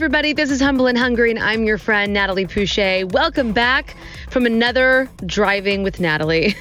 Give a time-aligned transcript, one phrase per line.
[0.00, 0.32] Everybody.
[0.32, 3.12] This is Humble and Hungry, and I'm your friend, Natalie Pouchet.
[3.12, 3.94] Welcome back
[4.30, 6.56] from another Driving with Natalie.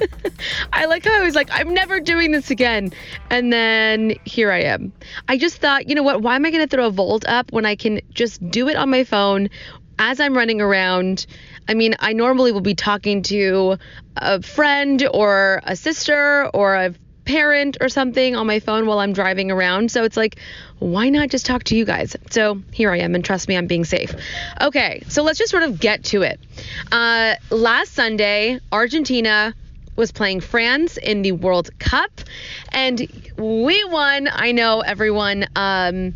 [0.72, 2.90] I like how I was like, I'm never doing this again.
[3.28, 4.90] And then here I am.
[5.28, 6.22] I just thought, you know what?
[6.22, 8.76] Why am I going to throw a Volt up when I can just do it
[8.76, 9.50] on my phone
[9.98, 11.26] as I'm running around?
[11.68, 13.76] I mean, I normally will be talking to
[14.16, 19.12] a friend or a sister or a parent or something on my phone while I'm
[19.12, 19.90] driving around.
[19.90, 20.38] So it's like,
[20.78, 22.16] why not just talk to you guys?
[22.30, 24.14] So here I am, and trust me, I'm being safe.
[24.60, 26.40] Okay, so let's just sort of get to it.
[26.90, 29.54] Uh, last Sunday, Argentina
[29.96, 32.10] was playing France in the World Cup,
[32.70, 34.28] and we won.
[34.30, 35.46] I know everyone.
[35.54, 36.14] Um,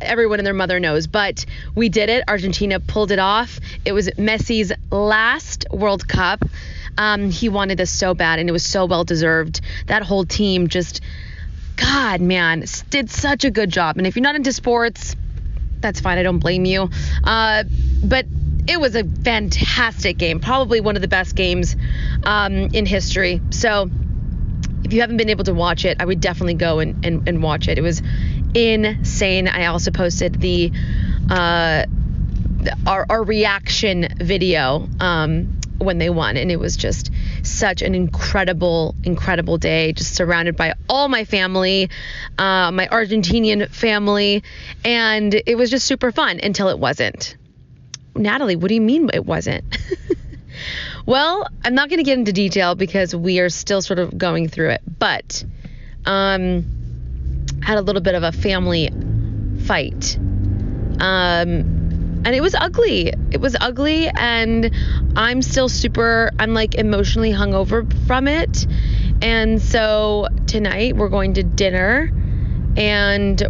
[0.00, 2.24] everyone and their mother knows, but we did it.
[2.28, 3.60] Argentina pulled it off.
[3.84, 6.44] It was Messi's last World Cup.
[6.96, 9.60] Um, he wanted this so bad, and it was so well deserved.
[9.86, 11.00] That whole team just,
[11.76, 13.98] God, man, did such a good job.
[13.98, 15.16] And if you're not into sports,
[15.80, 16.18] that's fine.
[16.18, 16.88] I don't blame you.
[17.24, 17.64] Uh,
[18.02, 18.26] but
[18.66, 21.76] it was a fantastic game, probably one of the best games
[22.24, 23.40] um, in history.
[23.50, 23.90] So
[24.84, 27.42] if you haven't been able to watch it, I would definitely go and, and, and
[27.42, 27.78] watch it.
[27.78, 28.02] It was
[28.54, 29.48] insane.
[29.48, 30.72] I also posted the
[31.30, 31.84] uh,
[32.86, 37.10] our, our reaction video um, when they won, and it was just
[37.42, 39.92] such an incredible, incredible day.
[39.92, 41.90] Just surrounded by all my family,
[42.38, 44.42] uh, my Argentinian family,
[44.84, 47.36] and it was just super fun until it wasn't.
[48.16, 49.64] Natalie, what do you mean it wasn't?
[51.06, 54.48] well, I'm not going to get into detail because we are still sort of going
[54.48, 55.44] through it, but
[56.06, 56.83] um,
[57.64, 58.90] had a little bit of a family
[59.66, 60.18] fight.
[61.00, 63.12] Um, and it was ugly.
[63.30, 64.70] It was ugly, and
[65.16, 68.66] I'm still super, I'm like emotionally hungover from it.
[69.22, 72.12] And so tonight we're going to dinner
[72.76, 73.42] and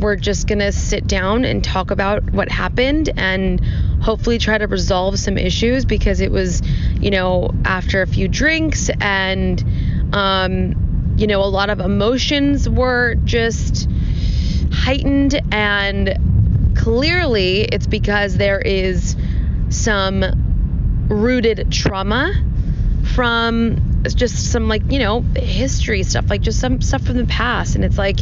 [0.00, 3.60] we're just gonna sit down and talk about what happened and
[4.00, 6.62] hopefully try to resolve some issues because it was,
[7.00, 9.64] you know, after a few drinks and,
[10.12, 10.89] um,
[11.20, 13.88] you know, a lot of emotions were just
[14.72, 19.16] heightened and clearly it's because there is
[19.68, 20.24] some
[21.10, 22.32] rooted trauma
[23.14, 27.74] from just some like you know history stuff like just some stuff from the past.
[27.74, 28.18] And it's like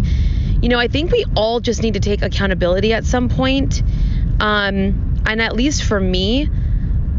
[0.61, 3.81] you know i think we all just need to take accountability at some point.
[4.41, 6.49] Um and at least for me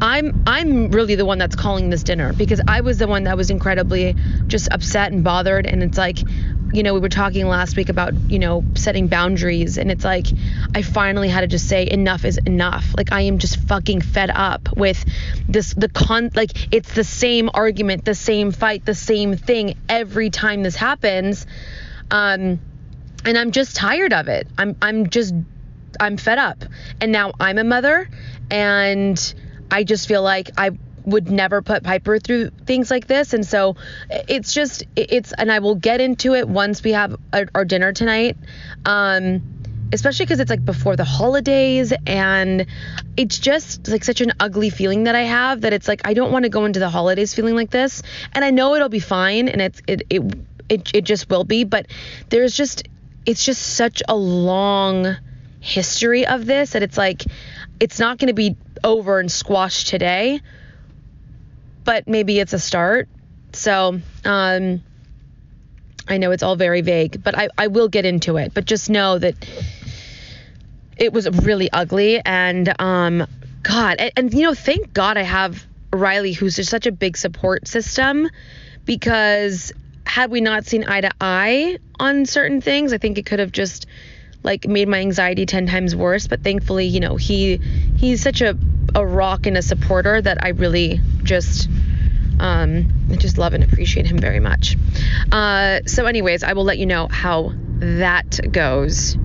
[0.02, 3.36] i'm i'm really the one that's calling this dinner because i was the one that
[3.36, 4.16] was incredibly
[4.50, 5.66] just upset and bothered.
[5.66, 6.20] And it's like
[6.72, 9.78] you know we were talking last week about you know setting boundaries.
[9.78, 10.28] And it's like
[10.76, 12.94] i finally had to just say enough is enough.
[12.98, 15.04] Like i am just fucking fed up with
[15.48, 20.30] this the con like it's the same argument the same fight the same thing every
[20.30, 21.46] time this happens.
[22.12, 22.59] Um
[23.26, 24.48] and i'm just tired of it.
[24.58, 25.34] I'm i'm just
[26.00, 26.64] i'm fed up.
[27.02, 28.09] And now i'm a mother
[28.52, 29.34] and
[29.72, 30.72] i just feel like i
[31.06, 33.34] would never put Piper through things like this.
[33.34, 33.75] And so
[34.09, 37.94] it's just, it's, and I will get into it once we have our, our dinner
[37.94, 38.38] tonight.
[38.85, 39.41] Um,
[39.91, 42.68] especially because it's like before the holidays and
[43.18, 46.31] it's just like such an ugly feeling that I have that it's like I don't
[46.31, 48.03] want to go into the holidays feeling like this
[48.34, 50.22] and I know it'll be fine and it's it it
[50.69, 51.88] it, it just will be but
[52.29, 52.88] there's just
[53.25, 55.18] it's just such a long
[55.59, 57.24] history of this that it's like
[57.79, 60.41] it's not going to be over and squashed today
[61.90, 63.09] but maybe it's a start.
[63.52, 64.84] So, um,
[66.08, 68.53] I know it's all very vague, but I, I will get into it.
[68.53, 69.34] But just know that
[70.97, 72.22] it was really ugly.
[72.23, 73.26] And, um,
[73.64, 77.17] God, and, and you know, thank God I have Riley, who's just such a big
[77.17, 78.29] support system,
[78.85, 79.72] because
[80.05, 83.52] had we not seen eye to eye on certain things, I think it could have
[83.52, 83.87] just
[84.44, 87.58] like made my anxiety 10 times worse but thankfully you know he
[87.97, 88.58] he's such a
[88.96, 91.70] a rock and a supporter that I really just
[92.40, 94.78] um, I just love and appreciate him very much.
[95.32, 99.18] Uh, so, anyways, I will let you know how that goes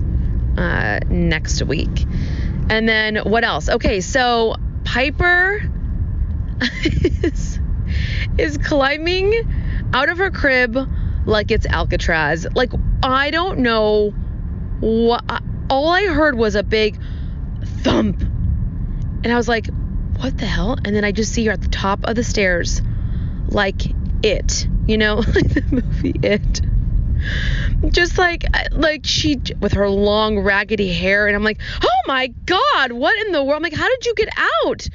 [0.57, 2.05] uh, next week.
[2.69, 3.69] And then what else?
[3.69, 5.61] Okay, so Piper
[6.83, 7.59] is,
[8.37, 9.33] is climbing
[9.93, 10.77] out of her crib
[11.25, 12.45] like it's Alcatraz.
[12.53, 14.13] Like, I don't know
[14.81, 16.99] All I heard was a big
[17.81, 18.21] thump.
[18.21, 19.67] And I was like,
[20.17, 20.77] what the hell?
[20.83, 22.81] And then I just see her at the top of the stairs,
[23.47, 23.81] like
[24.23, 26.61] it, you know, like the movie It.
[27.91, 32.91] Just like like she with her long raggedy hair, and I'm like, oh my god,
[32.91, 33.57] what in the world?
[33.57, 34.29] I'm like, how did you get
[34.65, 34.87] out?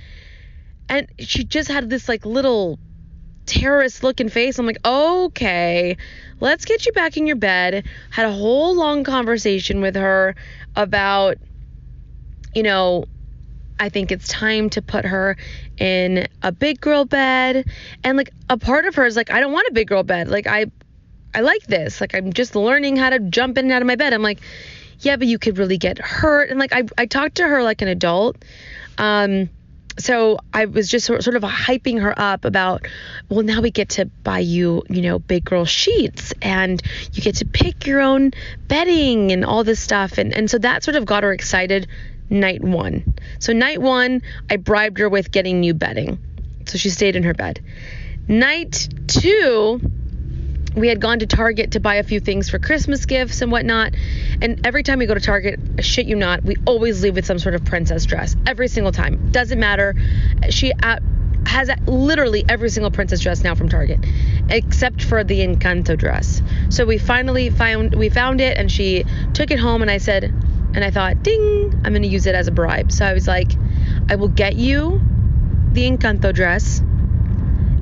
[0.89, 2.79] And she just had this like little
[3.51, 4.59] terrorist looking face.
[4.59, 5.97] I'm like, okay,
[6.39, 7.85] let's get you back in your bed.
[8.11, 10.35] Had a whole long conversation with her
[10.77, 11.37] about,
[12.55, 13.05] you know,
[13.79, 15.37] I think it's time to put her
[15.79, 17.67] in a big girl bed.
[18.05, 20.29] And like a part of her is like, I don't want a big girl bed.
[20.29, 20.67] Like I
[21.35, 22.01] I like this.
[22.01, 24.13] Like I'm just learning how to jump in and out of my bed.
[24.13, 24.41] I'm like,
[25.01, 26.51] yeah, but you could really get hurt.
[26.51, 28.37] And like I I talked to her like an adult.
[28.99, 29.49] Um
[30.03, 32.87] so I was just sort of hyping her up about,
[33.29, 36.83] well, now we get to buy you, you know, big girl sheets and
[37.13, 38.33] you get to pick your own
[38.69, 40.19] bedding and all this stuff.
[40.19, 41.87] And, and so that sort of got her excited
[42.29, 43.15] night one.
[43.39, 46.19] So, night one, I bribed her with getting new bedding.
[46.67, 47.61] So she stayed in her bed.
[48.29, 49.81] Night two,
[50.75, 53.95] we had gone to Target to buy a few things for Christmas gifts and whatnot.
[54.41, 57.39] And every time we go to Target, shit you not, we always leave with some
[57.39, 58.37] sort of princess dress.
[58.47, 59.31] Every single time.
[59.33, 59.95] Doesn't matter.
[60.51, 60.73] She
[61.47, 63.99] has literally every single princess dress now from Target,
[64.49, 66.43] except for the Encanto dress.
[66.69, 70.25] So we finally found we found it, and she took it home, and I said,
[70.25, 72.93] and I thought, ding, I'm to use it as a bribe.
[72.93, 73.53] So I was like,
[74.09, 75.01] I will get you
[75.73, 76.83] the Encanto dress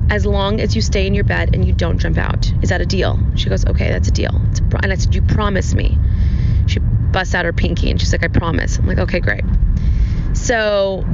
[0.09, 2.51] as long as you stay in your bed and you don't jump out.
[2.61, 3.19] Is that a deal?
[3.35, 4.31] She goes, okay, that's a deal.
[4.31, 5.97] A and I said, you promise me.
[6.67, 8.77] She busts out her pinky and she's like, I promise.
[8.77, 9.43] I'm like, okay, great.
[10.33, 11.05] So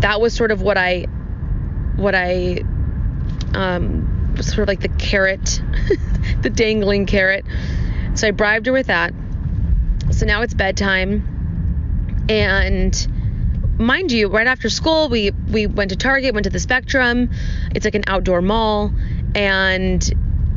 [0.00, 1.02] that was sort of what I,
[1.96, 2.62] what I,
[3.54, 5.62] um, sort of like the carrot,
[6.42, 7.44] the dangling carrot.
[8.14, 9.12] So I bribed her with that.
[10.10, 12.26] So now it's bedtime.
[12.28, 13.06] And
[13.78, 17.30] mind you, right after school, we we went to Target, went to the Spectrum.
[17.74, 18.92] It's like an outdoor mall,
[19.34, 20.12] and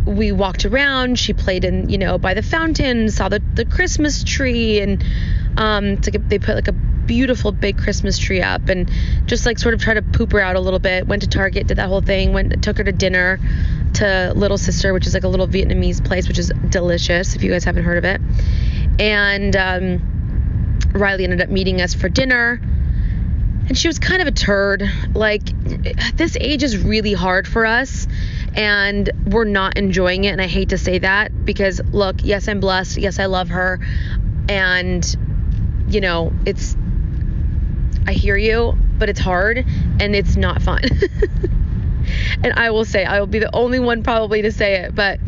[0.06, 1.20] we walked around.
[1.20, 5.04] She played in, you know, by the fountain, saw the the Christmas tree, and
[5.58, 8.90] um, it's like a, they put like a beautiful big Christmas tree up, and
[9.26, 11.08] just like sort of tried to poop her out a little bit.
[11.08, 12.34] Went to Target, did that whole thing.
[12.34, 13.40] Went took her to dinner
[13.96, 17.36] to Little Sister, which is like a little Vietnamese place, which is delicious.
[17.36, 18.22] If you guys haven't heard of it,
[19.00, 22.62] and um, Riley ended up meeting us for dinner
[23.68, 24.90] and she was kind of a turd.
[25.14, 25.44] Like,
[26.16, 28.08] this age is really hard for us,
[28.56, 30.30] and we're not enjoying it.
[30.30, 32.98] And I hate to say that because, look, yes, I'm blessed.
[32.98, 33.80] Yes, I love her.
[34.48, 35.06] And,
[35.90, 36.78] you know, it's,
[38.08, 39.66] I hear you, but it's hard
[40.00, 40.84] and it's not fun.
[42.44, 45.20] and I will say, I will be the only one probably to say it, but,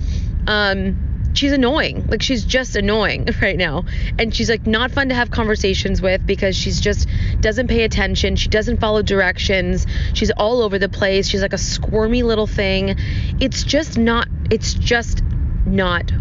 [0.47, 2.07] um, she's annoying.
[2.07, 3.85] Like she's just annoying right now.
[4.17, 7.07] And she's like not fun to have conversations with because she's just
[7.39, 8.35] doesn't pay attention.
[8.35, 9.85] She doesn't follow directions.
[10.13, 11.27] She's all over the place.
[11.27, 12.95] She's like a squirmy little thing.
[13.39, 15.23] It's just not it's just
[15.65, 16.11] not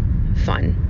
[0.45, 0.85] fun.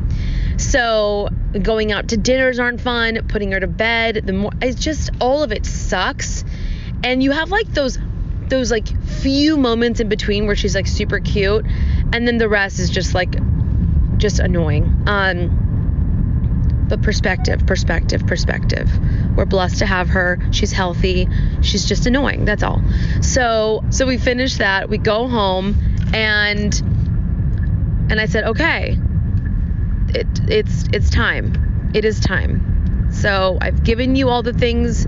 [0.57, 1.30] So
[1.62, 5.42] going out to dinners aren't fun, putting her to bed, the more it's just all
[5.44, 6.44] of it sucks.
[7.04, 7.98] And you have like those
[8.50, 11.66] those like few moments in between where she's like super cute
[12.11, 13.35] and then the rest is just like
[14.19, 15.04] just annoying.
[15.07, 18.90] Um, but perspective, perspective, perspective.
[19.35, 20.40] We're blessed to have her.
[20.52, 21.30] She's healthy.
[21.61, 22.45] She's just annoying.
[22.45, 22.81] That's all.
[23.21, 24.90] So so we finish that.
[24.90, 25.76] We go home
[26.14, 26.73] and
[28.09, 28.97] and I said, okay,
[30.09, 31.92] it it's it's time.
[31.94, 33.09] It is time.
[33.11, 35.06] So I've given you all the things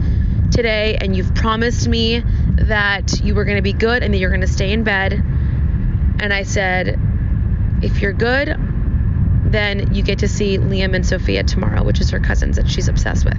[0.51, 2.23] today and you've promised me
[2.55, 5.13] that you were going to be good and that you're going to stay in bed.
[5.13, 6.99] And I said,
[7.81, 8.55] if you're good,
[9.51, 12.87] then you get to see Liam and Sophia tomorrow, which is her cousins that she's
[12.87, 13.37] obsessed with.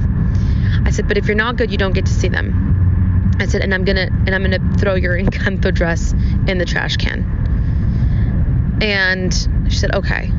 [0.84, 3.36] I said, but if you're not good, you don't get to see them.
[3.38, 6.12] I said, and I'm gonna and I'm gonna throw your Encanto dress
[6.46, 8.78] in the trash can.
[8.82, 9.32] And
[9.68, 10.30] she said, okay.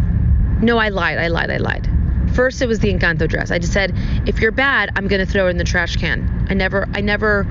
[0.61, 1.17] No, I lied.
[1.17, 1.49] I lied.
[1.49, 1.89] I lied.
[2.33, 3.51] First, it was the Encanto dress.
[3.51, 3.93] I just said,
[4.27, 6.47] if you're bad, I'm gonna throw it in the trash can.
[6.49, 7.45] I never, I never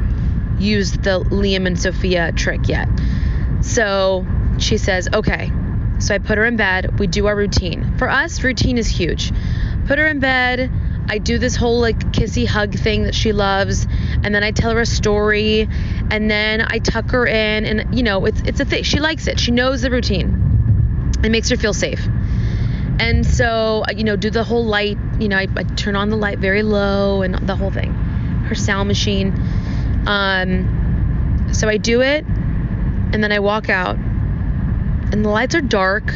[0.58, 2.88] used the Liam and Sophia trick yet.
[3.62, 4.26] So
[4.58, 5.50] she says, okay.
[6.02, 6.98] So I put her in bed.
[6.98, 7.96] We do our routine.
[7.96, 9.32] For us, routine is huge.
[9.86, 10.70] Put her in bed.
[11.08, 13.86] I do this whole like kissy hug thing that she loves,
[14.22, 15.68] and then I tell her a story,
[16.10, 18.84] and then I tuck her in, and you know, it's it's a thing.
[18.84, 19.38] She likes it.
[19.40, 21.10] She knows the routine.
[21.24, 22.06] It makes her feel safe.
[23.00, 24.98] And so, you know, do the whole light.
[25.18, 27.92] You know, I, I turn on the light very low and the whole thing.
[27.92, 29.32] Her sound machine.
[30.06, 32.24] Um, so I do it,
[33.12, 33.96] And then I walk out,
[35.12, 36.08] and the lights are dark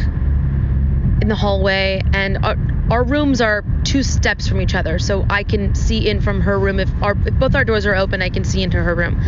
[1.21, 2.57] in the hallway, and our,
[2.91, 6.59] our rooms are two steps from each other, so I can see in from her
[6.59, 6.81] room.
[6.81, 9.21] If, our, if both our doors are open, I can see into her room.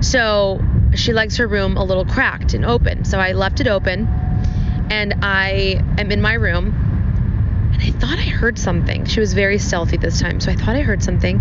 [0.00, 0.62] So
[0.94, 3.04] she likes her room a little cracked and open.
[3.04, 4.06] So I left it open,
[4.90, 6.74] and I am in my room,
[7.74, 9.04] and I thought I heard something.
[9.04, 11.40] She was very stealthy this time, so I thought I heard something,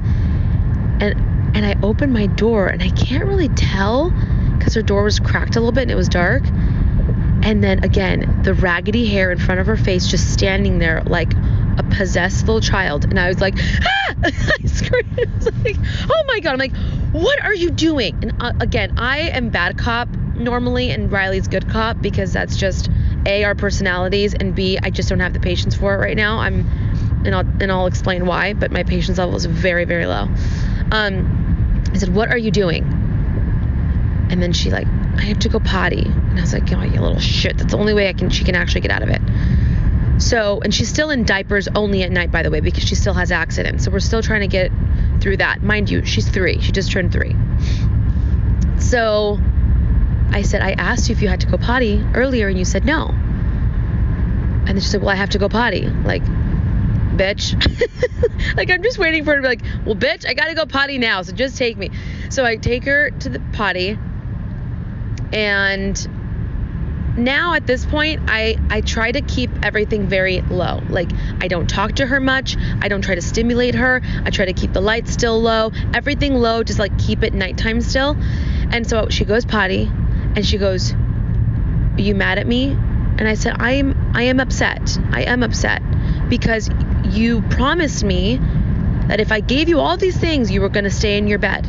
[1.00, 4.12] and and I opened my door, and I can't really tell
[4.58, 6.44] because her door was cracked a little bit and it was dark.
[7.44, 11.34] And then again, the raggedy hair in front of her face just standing there like
[11.78, 13.06] a possessed little child.
[13.06, 14.16] And I was like, ah!
[14.24, 15.20] I screamed.
[15.20, 15.78] I was like,
[16.10, 16.54] oh my God.
[16.54, 16.76] I'm like,
[17.12, 18.18] what are you doing?
[18.22, 22.90] And uh, again, I am bad cop normally, and Riley's good cop because that's just
[23.26, 26.40] A, our personalities, and B, I just don't have the patience for it right now.
[26.40, 26.66] I'm,
[27.26, 30.28] and I'll, and I'll explain why, but my patience level is very, very low.
[30.92, 33.01] Um, I said, what are you doing?
[34.32, 36.06] And then she like, I have to go potty.
[36.06, 37.58] And I was like, oh, you little shit.
[37.58, 39.22] That's the only way I can she can actually get out of it.
[40.22, 43.14] So, and she's still in diapers only at night, by the way, because she still
[43.14, 43.84] has accidents.
[43.84, 44.72] So we're still trying to get
[45.20, 45.62] through that.
[45.62, 46.62] Mind you, she's three.
[46.62, 47.36] She just turned three.
[48.80, 49.38] So
[50.30, 52.86] I said, I asked you if you had to go potty earlier, and you said
[52.86, 53.08] no.
[53.10, 55.88] And then she said, Well, I have to go potty.
[55.88, 57.58] Like, bitch.
[58.56, 61.00] like, I'm just waiting for her to be like, Well, bitch, I gotta go potty
[61.00, 61.90] now, so just take me.
[62.30, 63.98] So I take her to the potty
[65.34, 66.10] and
[67.18, 70.82] now at this point I I try to keep everything very low.
[70.90, 71.12] Like
[71.42, 72.58] I don't talk to her much.
[72.82, 74.02] I don't try to stimulate her.
[74.24, 75.72] I try to keep the lights still low.
[75.94, 78.16] Everything low, just like keep it nighttime still.
[78.72, 79.92] And so she goes potty
[80.36, 82.72] and she goes, Are you mad at me?
[82.72, 84.98] And I said, I am I am upset.
[85.12, 85.82] I am upset
[86.30, 86.70] because
[87.10, 88.40] you promised me
[89.08, 91.68] that if I gave you all these things you were gonna stay in your bed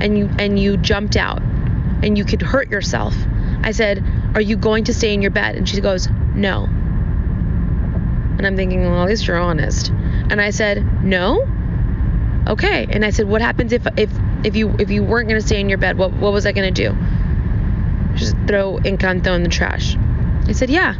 [0.00, 1.40] and you and you jumped out
[2.02, 3.14] and you could hurt yourself.
[3.62, 5.56] I said, Are you going to stay in your bed?
[5.56, 6.64] And she goes, No.
[6.64, 9.88] And I'm thinking, Well, at least you're honest.
[9.90, 11.46] And I said, No?
[12.46, 12.86] Okay.
[12.88, 14.10] And I said, What happens if if
[14.44, 16.70] if you if you weren't gonna stay in your bed, what what was I gonna
[16.70, 16.96] do?
[18.14, 19.96] Just throw Encanto in the trash.
[20.46, 20.94] I said, Yeah.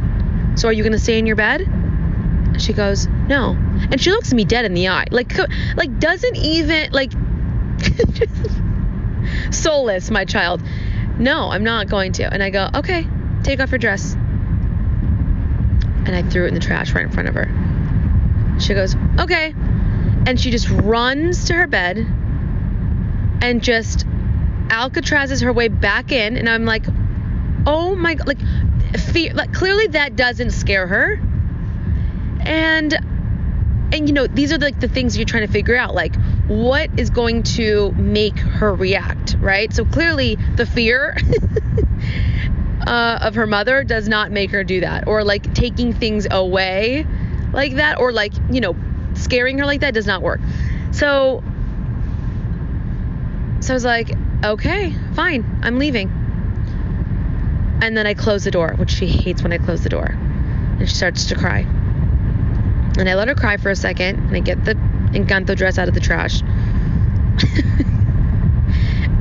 [0.55, 1.61] So are you gonna stay in your bed?
[2.57, 3.51] She goes, No.
[3.91, 5.05] And she looks me dead in the eye.
[5.11, 5.37] Like
[5.75, 7.11] like doesn't even like
[9.51, 10.61] soulless, my child.
[11.19, 12.31] No, I'm not going to.
[12.31, 13.07] And I go, okay,
[13.43, 14.13] take off your dress.
[16.05, 18.57] And I threw it in the trash right in front of her.
[18.59, 19.53] She goes, okay.
[20.25, 21.97] And she just runs to her bed
[23.41, 24.05] and just
[24.67, 26.37] Alcatrazes her way back in.
[26.37, 26.85] And I'm like,
[27.65, 28.39] oh my God, like,
[28.97, 31.19] fear, like, clearly that doesn't scare her.
[32.41, 32.93] And,
[33.93, 35.95] and you know, these are like the things you're trying to figure out.
[35.95, 36.15] Like,
[36.47, 39.73] what is going to make her react, right?
[39.73, 41.17] So clearly the fear
[42.87, 47.05] uh, of her mother does not make her do that, or like taking things away
[47.51, 48.75] like that, or like, you know,
[49.13, 50.39] scaring her like that does not work.
[50.91, 51.43] So,
[53.59, 54.11] so I was like,
[54.43, 56.09] okay, fine, I'm leaving.
[57.81, 60.15] And then I close the door, which she hates when I close the door.
[60.15, 61.59] And she starts to cry.
[62.97, 64.75] And I let her cry for a second, and I get the
[65.17, 66.41] Encanto dress out of the trash.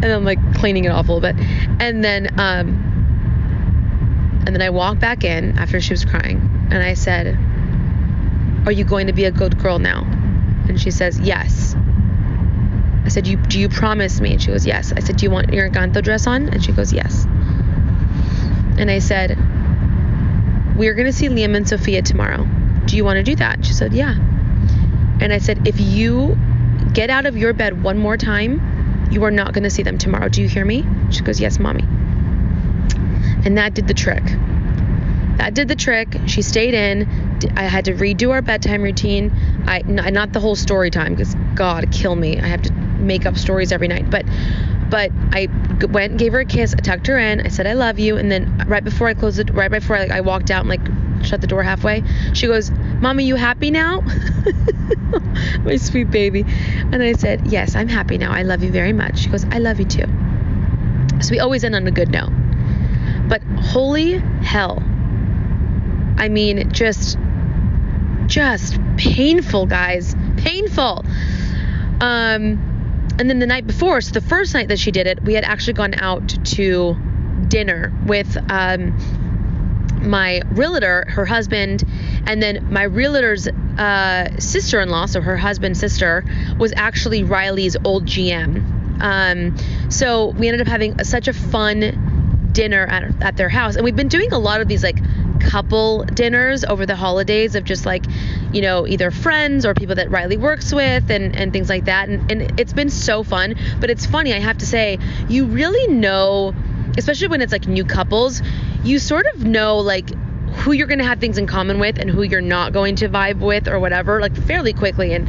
[0.02, 1.36] and I'm like cleaning it off a little bit.
[1.80, 2.82] And then um
[4.46, 7.36] and then I walked back in after she was crying and I said,
[8.66, 10.02] "Are you going to be a good girl now?"
[10.68, 11.74] And she says, "Yes."
[13.04, 15.30] I said, "You do you promise me?" And she goes, "Yes." I said, "Do you
[15.30, 17.24] want your Encanto dress on?" And she goes, "Yes."
[18.78, 19.36] And I said,
[20.76, 22.46] "We're going to see Liam and Sophia tomorrow.
[22.84, 24.14] Do you want to do that?" She said, "Yeah."
[25.20, 26.36] And I said, if you
[26.92, 29.98] get out of your bed one more time, you are not going to see them
[29.98, 30.28] tomorrow.
[30.28, 30.84] Do you hear me?
[31.10, 31.84] She goes, yes, mommy.
[33.44, 34.24] And that did the trick.
[35.36, 36.08] That did the trick.
[36.26, 37.02] She stayed in.
[37.56, 39.30] I had to redo our bedtime routine.
[39.66, 42.40] I not the whole story time because God kill me.
[42.40, 44.10] I have to make up stories every night.
[44.10, 44.24] But
[44.90, 45.48] but I
[45.90, 46.74] went gave her a kiss.
[46.74, 47.42] I tucked her in.
[47.42, 48.16] I said I love you.
[48.16, 50.68] And then right before I closed it, right before I, like, I walked out and
[50.70, 50.80] like
[51.26, 52.02] shut the door halfway,
[52.32, 54.00] she goes, Mommy, you happy now?
[55.64, 56.44] My sweet baby.
[56.46, 58.32] And I said, Yes, I'm happy now.
[58.32, 59.18] I love you very much.
[59.18, 60.06] She goes, I love you too.
[61.20, 62.30] So we always end on a good note.
[63.28, 64.82] But holy hell.
[66.18, 67.18] I mean, just,
[68.26, 70.14] just painful, guys.
[70.36, 71.04] Painful.
[72.00, 75.34] Um, and then the night before, so the first night that she did it, we
[75.34, 76.96] had actually gone out to
[77.48, 78.96] dinner with um,
[80.06, 81.84] my realtor, her husband,
[82.26, 86.24] and then my realtor's uh, sister-in-law, so her husband's sister,
[86.58, 89.02] was actually Riley's old GM.
[89.02, 93.76] Um, so we ended up having such a fun dinner at, at their house.
[93.76, 94.98] And we've been doing a lot of these like
[95.40, 98.04] couple dinners over the holidays of just like,
[98.52, 102.08] you know, either friends or people that Riley works with and, and things like that.
[102.08, 103.54] And, and it's been so fun.
[103.78, 104.98] But it's funny, I have to say,
[105.28, 106.54] you really know,
[106.96, 108.42] especially when it's like new couples,
[108.84, 110.10] you sort of know like
[110.56, 113.08] who you're going to have things in common with and who you're not going to
[113.08, 115.12] vibe with or whatever, like fairly quickly.
[115.12, 115.28] And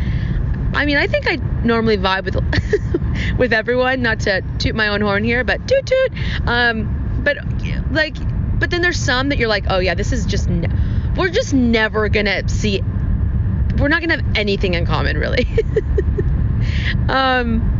[0.75, 2.35] I mean, I think I normally vibe with
[3.39, 4.01] with everyone.
[4.01, 6.11] Not to toot my own horn here, but toot toot.
[6.45, 7.37] Um, but
[7.91, 8.15] like,
[8.59, 10.69] but then there's some that you're like, oh yeah, this is just ne-
[11.17, 12.81] we're just never gonna see.
[13.77, 15.47] We're not gonna have anything in common, really.
[17.09, 17.76] um.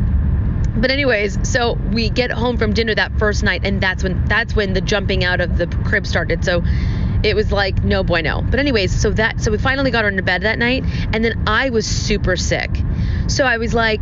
[0.80, 4.56] But anyways, so we get home from dinner that first night, and that's when that's
[4.56, 6.46] when the jumping out of the crib started.
[6.46, 6.64] So
[7.24, 8.42] it was like no bueno.
[8.42, 11.44] But anyways, so that so we finally got her into bed that night, and then
[11.48, 12.70] I was super sick.
[13.28, 14.02] So I was like,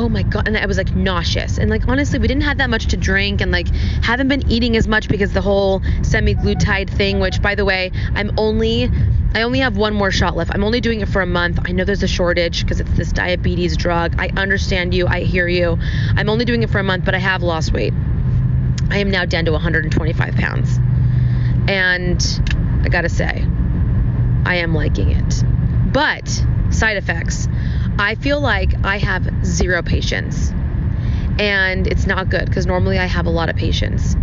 [0.00, 1.58] oh my god, and I was like nauseous.
[1.58, 3.68] And like honestly, we didn't have that much to drink, and like
[4.02, 7.20] haven't been eating as much because the whole semaglutide thing.
[7.20, 8.88] Which by the way, I'm only
[9.34, 10.52] I only have one more shot left.
[10.54, 11.58] I'm only doing it for a month.
[11.66, 14.14] I know there's a shortage because it's this diabetes drug.
[14.18, 15.06] I understand you.
[15.06, 15.78] I hear you.
[16.16, 17.92] I'm only doing it for a month, but I have lost weight.
[18.88, 20.78] I am now down to 125 pounds.
[21.68, 22.24] And
[22.82, 23.44] I gotta say,
[24.46, 25.44] I am liking it.
[25.92, 26.26] But
[26.70, 27.48] side effects,
[27.98, 30.52] I feel like I have zero patience.
[31.38, 34.14] And it's not good because normally I have a lot of patience.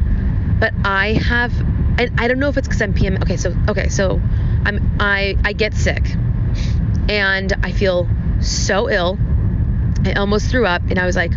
[0.60, 1.58] But I have,
[2.00, 3.18] and I don't know if it's because I'm PM.
[3.22, 4.22] Okay, so okay, so
[4.66, 6.04] I'm I I get sick,
[7.10, 9.20] and I feel so ill.
[10.04, 11.34] I almost threw up, and I was like,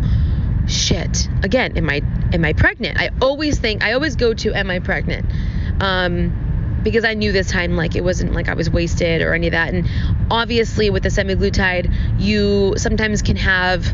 [0.66, 1.28] shit.
[1.42, 2.98] Again, am I am I pregnant?
[2.98, 5.26] I always think I always go to am I pregnant?
[5.80, 9.48] Um, because I knew this time like it wasn't like I was wasted or any
[9.48, 9.74] of that.
[9.74, 9.86] And
[10.30, 13.86] obviously with the semaglutide, you sometimes can have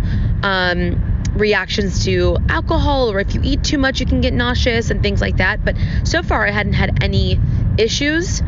[0.42, 5.02] um, reactions to alcohol or if you eat too much you can get nauseous and
[5.02, 5.64] things like that.
[5.64, 7.40] But so far I hadn't had any
[7.78, 8.40] issues.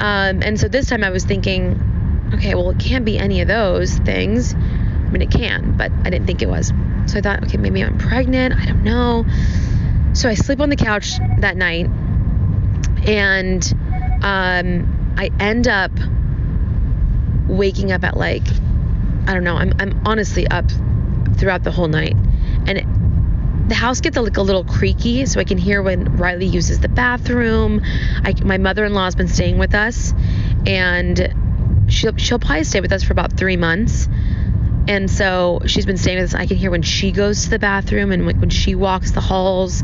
[0.00, 3.48] Um, and so this time I was thinking, okay, well it can't be any of
[3.48, 4.54] those things.
[4.54, 6.72] I mean it can, but I didn't think it was.
[7.06, 8.54] So I thought, okay, maybe I'm pregnant.
[8.54, 9.24] I don't know.
[10.12, 11.86] So I sleep on the couch that night
[13.06, 13.62] and
[14.22, 15.92] um, I end up
[17.48, 18.46] waking up at like
[19.26, 19.56] I don't know.
[19.56, 20.70] I'm I'm honestly up
[21.36, 22.14] throughout the whole night,
[22.66, 22.86] and it,
[23.68, 26.88] the house gets like a little creaky, so I can hear when Riley uses the
[26.88, 27.82] bathroom.
[28.24, 30.14] I, my mother-in-law's been staying with us,
[30.66, 31.34] and
[31.88, 34.08] she'll she'll probably stay with us for about three months.
[34.88, 36.34] And so she's been staying with us.
[36.34, 39.20] I can hear when she goes to the bathroom and like when she walks the
[39.20, 39.82] halls.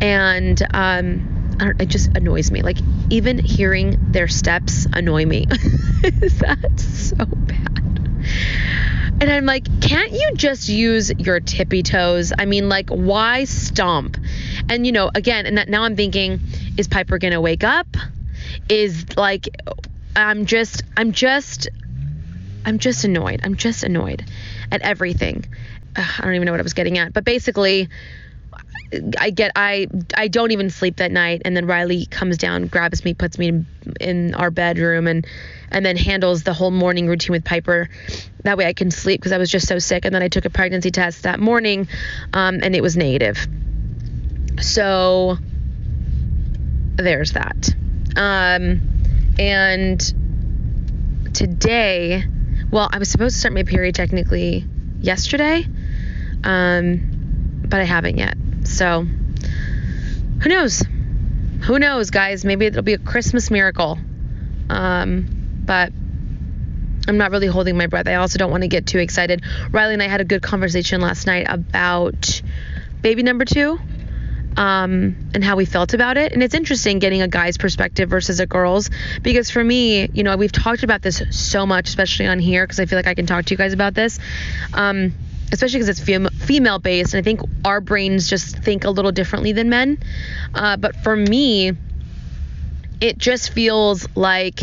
[0.00, 2.62] And um, it just annoys me.
[2.62, 2.78] Like
[3.10, 5.46] even hearing their steps annoy me.
[6.02, 7.84] That's so bad.
[9.20, 12.32] And I'm like, can't you just use your tippy toes?
[12.36, 14.18] I mean, like, why stomp?
[14.68, 16.40] And you know, again, and now I'm thinking,
[16.76, 17.86] is Piper gonna wake up?
[18.68, 19.48] Is like,
[20.16, 21.68] I'm just, I'm just,
[22.64, 23.40] I'm just annoyed.
[23.44, 24.24] I'm just annoyed
[24.72, 25.44] at everything.
[25.96, 27.88] Ugh, I don't even know what I was getting at, but basically,
[29.18, 31.42] I get I I don't even sleep that night.
[31.44, 33.66] And then Riley comes down grabs me puts me in,
[34.00, 35.26] in our bedroom and
[35.70, 37.88] and then handles the whole morning routine with Piper.
[38.44, 40.04] That way I can sleep because I was just so sick.
[40.04, 41.88] And then I took a pregnancy test that morning
[42.32, 43.46] um, and it was negative.
[44.60, 45.38] So
[46.96, 47.74] there's that.
[48.16, 48.80] Um,
[49.38, 50.00] and
[51.34, 52.24] today
[52.70, 54.64] well I was supposed to start my period technically
[55.00, 55.66] yesterday
[56.44, 59.06] um, but I haven't yet so,
[60.42, 60.82] who knows?
[61.62, 62.44] Who knows, guys?
[62.44, 63.98] Maybe it'll be a Christmas miracle.
[64.68, 65.92] Um, but
[67.06, 68.08] I'm not really holding my breath.
[68.08, 69.42] I also don't want to get too excited.
[69.70, 72.42] Riley and I had a good conversation last night about
[73.02, 73.78] baby number two
[74.56, 76.32] um, and how we felt about it.
[76.32, 78.90] And it's interesting getting a guy's perspective versus a girl's
[79.22, 82.80] because for me, you know, we've talked about this so much, especially on here, because
[82.80, 84.18] I feel like I can talk to you guys about this.
[84.72, 85.14] Um,
[85.52, 89.12] especially because it's fem- female based and i think our brains just think a little
[89.12, 89.98] differently than men.
[90.54, 91.72] Uh, but for me
[93.00, 94.60] it just feels like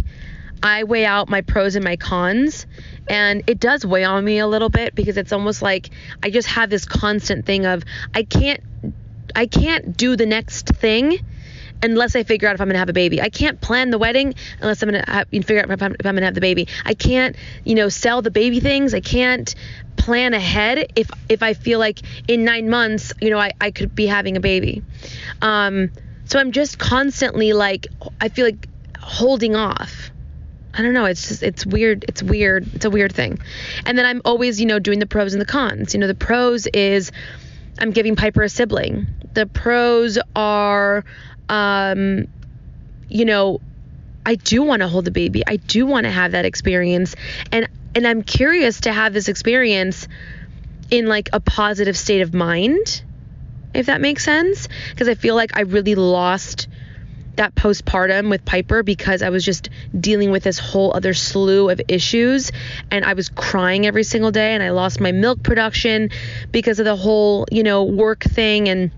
[0.64, 2.66] i weigh out my pros and my cons
[3.10, 5.90] and it does weigh on me a little bit because it's almost like
[6.24, 8.62] i just have this constant thing of i can't
[9.36, 11.20] i can't do the next thing
[11.84, 13.22] unless I figure out if I'm gonna have a baby.
[13.22, 16.26] I can't plan the wedding unless I'm gonna figure out if I'm, if I'm, gonna
[16.26, 16.68] have the baby.
[16.86, 18.94] I can't, you know, sell the baby things.
[18.94, 19.54] I can't
[19.98, 23.94] plan ahead if if I feel like in nine months, you know, I, I could
[23.96, 24.84] be having a baby.
[25.42, 25.92] Um,
[26.26, 27.88] so I'm just constantly like
[28.20, 28.68] I feel like
[29.00, 30.12] holding off.
[30.74, 31.06] I don't know.
[31.06, 32.06] It's just it's weird.
[32.08, 32.74] It's weird.
[32.76, 33.40] It's a weird thing.
[33.86, 35.94] And then I'm always, you know, doing the pros and the cons.
[35.94, 37.12] You know, the pros is
[37.80, 39.08] I'm giving Piper a sibling.
[39.34, 41.04] the pros are,
[41.52, 42.28] um,
[43.10, 43.60] you know,
[44.26, 45.44] I do want to hold the baby.
[45.46, 47.16] I do want to have that experience,
[47.52, 50.08] and and I'm curious to have this experience
[50.90, 53.04] in like a positive state of mind,
[53.74, 54.70] if that makes sense.
[54.90, 56.70] Because I feel like I really lost
[57.36, 61.82] that postpartum with Piper because I was just dealing with this whole other slew of
[61.88, 62.52] issues
[62.92, 66.10] and I was crying every single day and I lost my milk production
[66.52, 68.92] because of the whole, you know, work thing and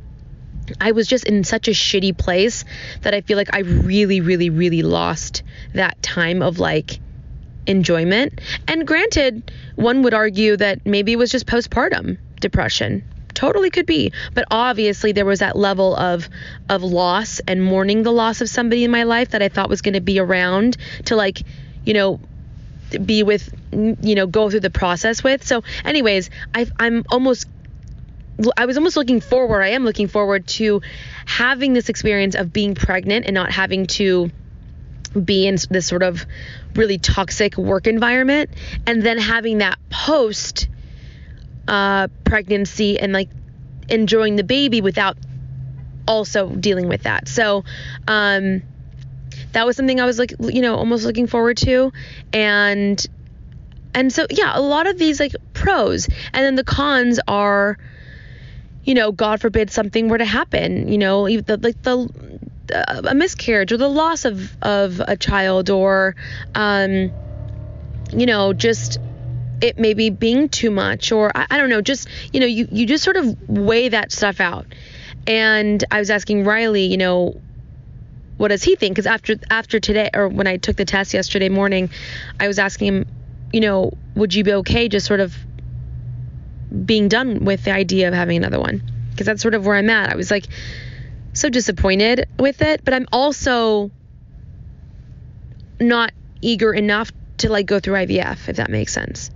[0.80, 2.66] I was just in such a shitty place
[3.02, 7.00] that I feel like I really really really lost that time of like
[7.66, 8.42] enjoyment.
[8.68, 13.04] And granted, one would argue that maybe it was just postpartum depression.
[13.34, 14.12] Totally could be.
[14.34, 16.30] But obviously there was that level of
[16.70, 19.82] of loss and mourning the loss of somebody in my life that i thought was
[19.82, 21.42] going to be around to like
[21.84, 22.20] you know
[23.04, 25.44] be with you know go through the process with.
[25.44, 27.48] So anyways i i'm almost
[28.58, 30.82] I was almost looking forward, I am looking forward to
[31.26, 34.32] having this experience of being pregnant and not having to
[35.24, 36.26] be in this sort of
[36.76, 38.50] really toxic work environment
[38.88, 40.67] and then having that post
[41.67, 43.30] uh, pregnancy and like
[43.89, 45.17] enjoying the baby without
[46.08, 47.28] also dealing with that.
[47.28, 47.63] So,
[48.08, 48.63] um,
[49.52, 51.91] that was something I was like, you know, almost looking forward to.
[52.34, 53.06] And,
[53.93, 56.08] and so, yeah, a lot of these like pros.
[56.34, 57.78] And then the cons are,
[58.84, 62.10] you know, God forbid something were to happen, you know, the, like the,
[63.06, 66.15] a miscarriage or the loss of, of a child or,
[66.56, 67.12] um,
[68.12, 69.00] you know, just
[69.62, 72.86] it maybe being too much or I, I don't know, just, you know, you, you
[72.86, 74.65] just sort of weigh that stuff out.
[75.26, 77.39] And I was asking Riley, you know,
[78.38, 78.96] what does he think?
[78.96, 81.89] Because after after today, or when I took the test yesterday morning,
[82.39, 83.06] I was asking him,
[83.54, 85.38] you know, would you be okay just sort of
[86.86, 88.82] being done with the idea of having another one?
[89.12, 90.12] Because that's sort of where I'm at.
[90.12, 90.46] I was like
[91.34, 93.92] so disappointed with it, but I'm also
[95.80, 99.32] not eager enough to like go through IVF, if that makes sense.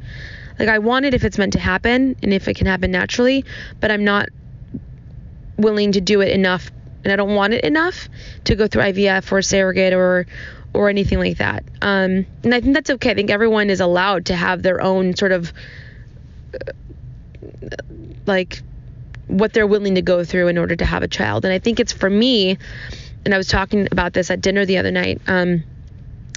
[0.59, 3.45] Like I want it if it's meant to happen and if it can happen naturally,
[3.79, 4.29] but I'm not
[5.57, 6.71] willing to do it enough
[7.03, 8.09] and I don't want it enough
[8.45, 10.27] to go through IVF or surrogate or
[10.73, 11.63] or anything like that.
[11.81, 13.11] Um, and I think that's okay.
[13.11, 15.53] I think everyone is allowed to have their own sort of
[16.53, 16.71] uh,
[18.25, 18.61] like
[19.27, 21.45] what they're willing to go through in order to have a child.
[21.45, 22.57] And I think it's for me,
[23.25, 25.21] and I was talking about this at dinner the other night.
[25.27, 25.63] Um,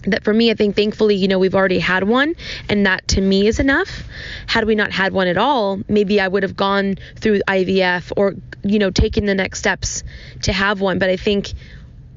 [0.04, 2.34] that for me, I think thankfully, you know, we've already had one,
[2.68, 4.04] and that to me is enough.
[4.46, 8.34] Had we not had one at all, maybe I would have gone through IVF or,
[8.62, 10.02] you know, taken the next steps
[10.42, 10.98] to have one.
[10.98, 11.52] But I think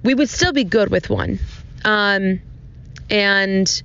[0.01, 1.39] we would still be good with one.
[1.83, 2.39] Um,
[3.09, 3.83] and,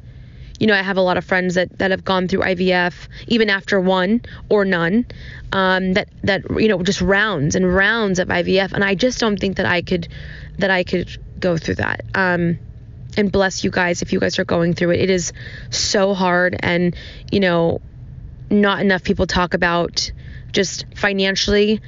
[0.59, 3.49] you know, I have a lot of friends that, that have gone through IVF even
[3.49, 5.07] after one or none.
[5.53, 9.38] Um, that that you know just rounds and rounds of IVF, and I just don't
[9.38, 10.09] think that I could
[10.59, 12.03] that I could go through that.
[12.14, 12.59] Um,
[13.16, 15.01] and bless you guys if you guys are going through it.
[15.01, 15.33] It is
[15.71, 16.94] so hard, and
[17.33, 17.81] you know,
[18.51, 20.11] not enough people talk about
[20.53, 21.81] just financially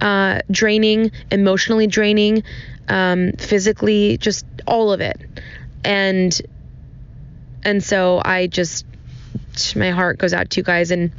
[0.00, 2.44] uh, draining, emotionally draining,
[2.88, 5.20] um, physically, just all of it.
[5.84, 6.40] And
[7.64, 8.84] and so I just
[9.74, 11.12] my heart goes out to you guys and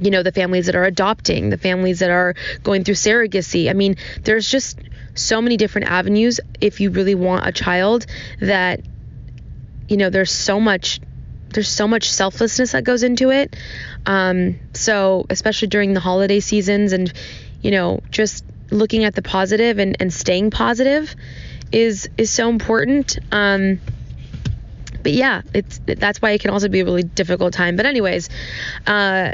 [0.00, 3.70] you know the families that are adopting, the families that are going through surrogacy.
[3.70, 4.78] I mean, there's just
[5.14, 8.06] so many different avenues if you really want a child
[8.40, 8.80] that
[9.88, 11.00] you know there's so much
[11.50, 13.54] there's so much selflessness that goes into it
[14.06, 17.12] um, so especially during the holiday seasons and
[17.60, 21.14] you know just looking at the positive and, and staying positive
[21.72, 23.78] is is so important um,
[25.02, 28.28] but yeah it's that's why it can also be a really difficult time but anyways
[28.86, 29.32] uh,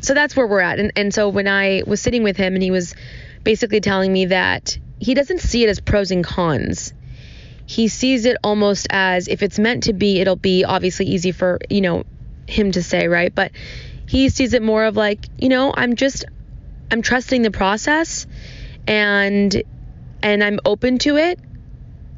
[0.00, 2.62] so that's where we're at and, and so when i was sitting with him and
[2.62, 2.94] he was
[3.44, 6.92] basically telling me that he doesn't see it as pros and cons.
[7.66, 11.58] He sees it almost as if it's meant to be, it'll be obviously easy for,
[11.70, 12.04] you know,
[12.46, 13.34] him to say, right?
[13.34, 13.52] But
[14.06, 16.24] he sees it more of like, you know, I'm just
[16.90, 18.26] I'm trusting the process
[18.86, 19.62] and
[20.22, 21.38] and I'm open to it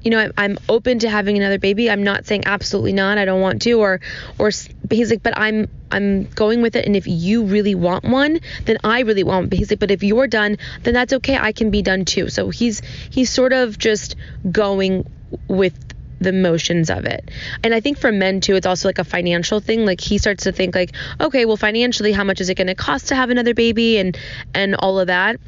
[0.03, 1.91] you know, I'm, open to having another baby.
[1.91, 3.19] I'm not saying absolutely not.
[3.19, 4.01] I don't want to, or,
[4.39, 4.51] or
[4.91, 6.87] he's like, but I'm, I'm going with it.
[6.87, 9.51] And if you really want one, then I really want.
[9.51, 11.37] But he's like, but if you're done, then that's okay.
[11.37, 12.29] I can be done too.
[12.29, 14.17] So he's, he's sort of just
[14.51, 15.09] going
[15.49, 15.75] with
[16.21, 17.31] the motions of it.
[17.63, 19.85] And I think for men too, it's also like a financial thing.
[19.85, 22.75] Like he starts to think like, okay, well financially, how much is it going to
[22.75, 24.17] cost to have another baby and
[24.55, 25.39] and all of that.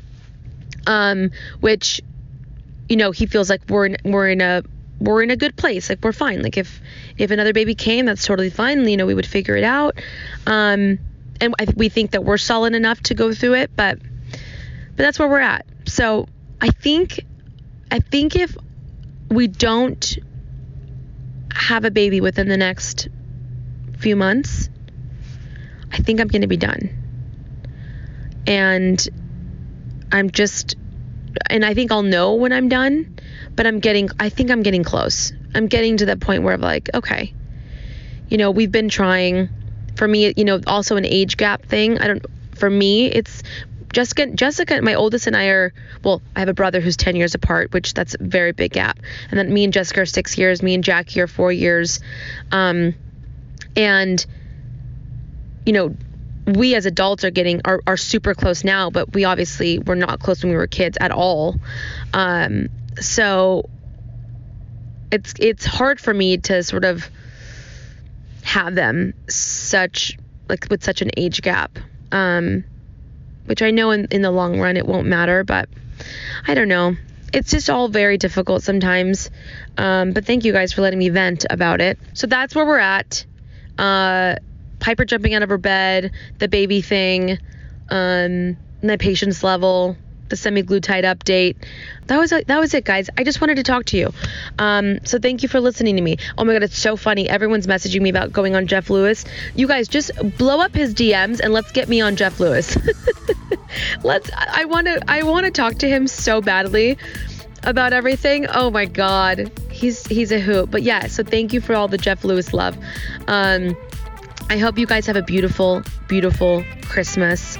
[0.87, 2.03] Um, which
[2.89, 4.63] you know, he feels like we're in, we're in a
[5.01, 5.89] we're in a good place.
[5.89, 6.43] Like we're fine.
[6.43, 6.81] Like if
[7.19, 8.87] if another baby came, that's totally fine.
[8.89, 9.99] You know, we would figure it out.
[10.47, 10.99] Um,
[11.41, 15.19] and I, we think that we're solid enough to go through it, but but that's
[15.19, 15.67] where we're at.
[15.87, 16.29] So
[16.61, 17.25] I think
[17.91, 18.57] I think if
[19.31, 20.19] we don't
[21.53, 23.09] have a baby within the next
[23.99, 24.69] few months,
[25.93, 26.91] I think I'm going to be done.
[28.47, 29.09] And
[30.13, 30.77] I'm just
[31.51, 33.19] and I think I'll know when I'm done,
[33.55, 35.33] but I'm getting I think I'm getting close.
[35.55, 37.33] I'm getting to the point where I'm like, okay.
[38.29, 39.49] You know, we've been trying
[39.97, 41.99] for me, you know, also an age gap thing.
[41.99, 42.25] I don't
[42.57, 43.43] for me, it's
[43.93, 47.35] Jessica Jessica my oldest and I are well, I have a brother who's 10 years
[47.35, 48.99] apart, which that's a very big gap.
[49.31, 52.01] And then me and Jessica are 6 years, me and Jackie are 4 years.
[52.51, 52.95] Um
[53.77, 54.25] and
[55.67, 55.95] you know,
[56.47, 60.21] we as adults are getting are, are super close now, but we obviously were not
[60.21, 61.57] close when we were kids at all.
[62.13, 62.69] Um,
[63.01, 63.69] so
[65.11, 67.09] it's it's hard for me to sort of
[68.43, 71.79] have them such like with such an age gap.
[72.13, 72.65] Um,
[73.47, 75.69] which I know in, in the long run it won't matter, but
[76.47, 76.97] I don't know.
[77.33, 79.31] It's just all very difficult sometimes.
[79.77, 81.99] Um, but thank you guys for letting me vent about it.
[82.15, 83.27] So that's where we're at.
[83.77, 84.37] Uh,
[84.85, 87.39] Piper jumping out of her bed, the baby thing,
[87.89, 89.97] um, my patience level,
[90.29, 91.57] the semaglutide update.
[92.09, 93.09] That was that was it, guys.
[93.17, 94.13] I just wanted to talk to you.
[94.59, 96.19] Um, so thank you for listening to me.
[96.37, 97.31] Oh my god, it's so funny.
[97.31, 99.25] Everyone's messaging me about going on Jeff Lewis.
[99.55, 102.77] You guys just blow up his DMs and let's get me on Jeff Lewis.
[104.05, 104.31] let's.
[104.37, 105.03] I want to.
[105.09, 106.99] I want to talk to him so badly
[107.63, 108.47] about everything.
[108.49, 110.71] Oh my god, he's he's a hoot.
[110.71, 112.77] But yeah, so thank you for all the Jeff Lewis love.
[113.29, 113.75] Um,
[114.51, 117.59] I hope you guys have a beautiful, beautiful Christmas.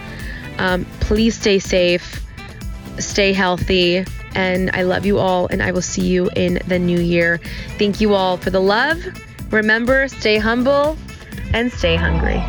[0.59, 2.25] Um, please stay safe,
[2.99, 7.01] stay healthy, and I love you all, and I will see you in the new
[7.01, 7.39] year.
[7.79, 9.03] Thank you all for the love.
[9.51, 10.97] Remember, stay humble
[11.53, 12.43] and stay hungry.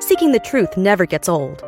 [0.00, 1.67] Seeking the truth never gets old.